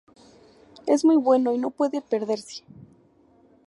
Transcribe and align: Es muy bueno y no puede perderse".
Es 0.87 1.05
muy 1.05 1.15
bueno 1.15 1.53
y 1.53 1.59
no 1.59 1.69
puede 1.69 2.01
perderse". 2.01 2.63